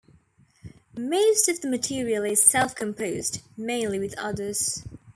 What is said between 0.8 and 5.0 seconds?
Most of the material is self-composed, mainly with others.